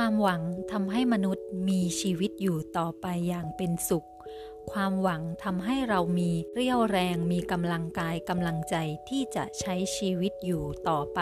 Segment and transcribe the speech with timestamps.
[0.00, 4.08] ความหวังทำให้มนุษย์มีชีวิตอยู่ต่อไปอย่างเป็นสุข
[4.72, 8.76] ความหวังทำให้เรามีเรี่ยวแรงมีกำลังกายกำลังใจ
[9.08, 11.20] ที่จะใช้ชีวิตอยู่ต่อไป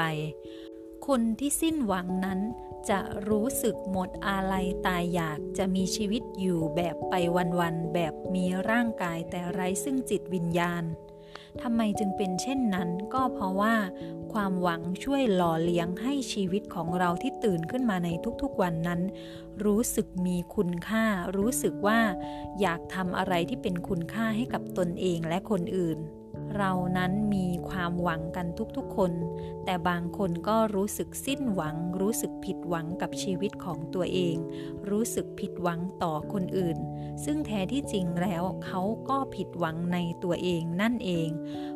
[1.07, 2.41] คนที่สิ้นหวังนั้น
[2.91, 10.85] จะรู้สึกหมดอาลัยตายอยากจะมีชีวิตอยู่แบบไปวันๆแบบมีร่างกายแต่ไร้ซึ่งจิตวิญญาณ
[11.63, 13.75] ทำไมจึงเป็นเช่นนั้น ก็เพราะว่า
[14.33, 18.09] ความหวังช่วยหล่อเลี้ยงให้ชีวิตของเราที่ตื่นขึ้นมาใน
[18.43, 19.01] ทุกๆวันนั้น
[19.65, 21.05] รู้สึกมีคุณค่า
[21.37, 22.01] รู้สึกว่า
[22.61, 25.99] อยากทำอะไรที่เป็นคุณค่าให้กับตนเองและคนอื่น
[26.57, 29.13] เรานั้นมีความหวังกันทุกๆคน
[29.65, 34.37] แต่บางคนก็รู้สึกสิ้นหวัง รู้สึกผิดหวังกับชีวิตของตัวเอง
[34.91, 36.79] รู้สึกผิดหวังต่อคนอื่น
[37.25, 41.31] ซึ่งแท้ที่จริงแล้วเขาก็ผิดหวังในตัวเองนั่นเอง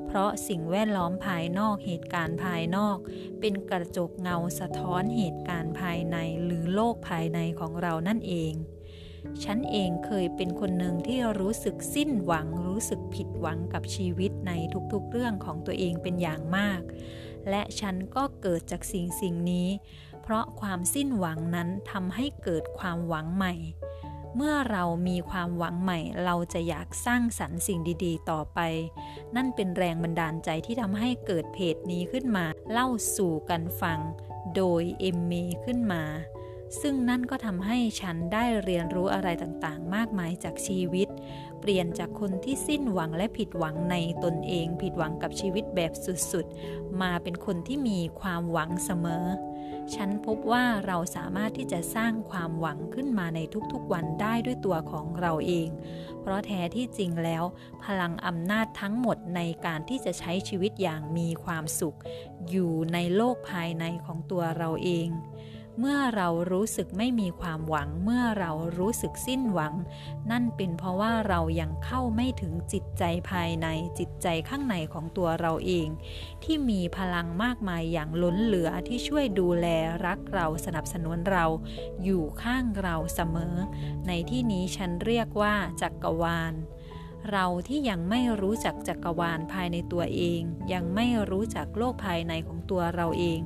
[0.06, 2.96] เพราะสิ่งแวดล้อมภายนอกเหตุการณ์ภายนอก
[3.40, 8.54] เป็นกระจกเงาสะท้อนเหตุการณ์ภายในหรือโลกภายในของเรานั่นเอง
[9.44, 14.52] ฉันเองเคยเป็นคนหนึ่งที่รู้สึกสิ้นหวัง รู้สึกผิดหวังกับชีวิตใน
[14.92, 16.80] ทุกๆเรื่องของตัวเองเป็นอย่างมาก
[17.50, 19.68] และฉันก็เกิดจากสิ่งสิ่งนี้
[20.22, 23.54] เพราะความสิ้นหวังนั้นทำให้เกิดความหวังใหม่
[24.36, 28.60] เมื่อเรามีความหวังใหม่ เราจะอยากสร้างสรรค์สิ่งดีๆ ต่อไป
[29.36, 33.98] นั่นเป็นแรงบันดาลใจที่ทำให้เกิดเพจนี้ขึ้นมา เล่าสู่กันฟัง
[34.56, 35.32] โดยเอมเม
[35.64, 36.02] ขึ้นมา
[36.80, 41.08] ซึ่งนั่นก็ทำให้ฉันได้เรียนรู้อะไรต่างๆ มากมายจากชีวิต
[41.60, 45.92] เปลี่ยนจากคนที่สิ้นหวังและผิดหวังในตนเอง ผิดหวังกับชีวิตแบบ
[46.32, 49.26] สุดๆ มาเป็นคนที่มีความหวังเสมอ
[49.94, 53.40] ฉันพบว่าเราสามารถที่จะสร้างความหวังขึ้นมาใน
[53.72, 55.68] ทุกๆวันได้ด้วยตัวของเราเอง
[56.20, 57.44] เพราะแท้ที่จริงแล้ว
[57.84, 61.96] พลังอำนาจทั้งหมดในการที่จะใช้ชีวิตอย่างมีความสุข
[62.50, 65.08] อยู่ในโลกภายในของตัวเราเอง
[65.80, 69.74] เมื่อเรารู้สึกไม่มีความหวัง เมื่อเรารู้สึกสิ้นหวัง
[70.30, 73.66] นั่นเป็นเพราะว่าเรายังเข้าไม่ถึงจิตใจภายใน
[73.98, 75.88] จิตใจข้างในของตัวเราเอง
[76.44, 79.66] ที่มีพลังมากมายอย่างล้นเหลือที่ช่วยดูแล
[80.06, 81.44] รักเราสนับสนุนเรา
[82.04, 83.54] อยู่ข้างเราเสมอ
[84.06, 86.54] ในที่นี้ฉันเรียกว่าจักรวาล
[87.32, 90.40] เราที่ยังไม่รู้จักจักรวาลภายในตัวเอง
[90.72, 93.40] ยังไม่รู้จักโลกภายในของตัวเราเอง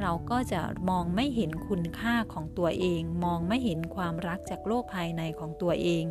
[0.00, 6.04] เราก็จะมองไม่เห็นคุณค่าของตัวเอง มองไม่เห็นความรักจากโลกภายในของตัวเอง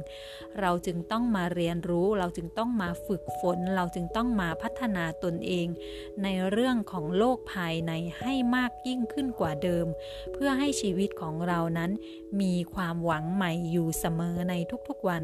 [0.59, 5.67] เราจึงต้องมาเรียนรู้ เราจึงต้องมาฝึกฝน เราจึงต้องมาพัฒนาตนเอง
[6.23, 9.85] ในเรื่องของโลกภายในให้มากยิ่งขึ้นกว่าเดิม
[10.33, 11.91] เพื่อให้ชีวิตของเรานั้น
[12.41, 14.53] มีความหวังใหม่อยู่เสมอใน
[14.87, 15.23] ทุกๆวัน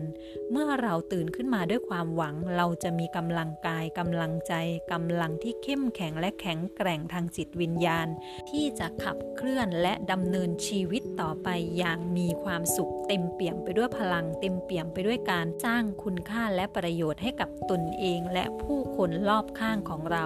[0.51, 4.53] เมื่อเราตื่นขึ้นมาด้วยด้วยความหวังเราจะมีกำลังกายกำลังใจ
[4.91, 8.07] กำลังที่เข้มแข็งและแข็งแกร่งทางจิตวิญญาณ
[8.49, 20.25] ที่จะขับเคลื่อนและดำเนินชีวิตต่อไปอย่างมีความสุข เต็มเปี่ยมไปด้วยพลัง เต็มเปี่ยมไปด้วยการสร้างคุณค่าและประโยชน์ให้กับตนเองและผู้คนรอบข้างของเรา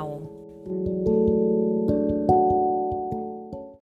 [0.63, 1.10] thank you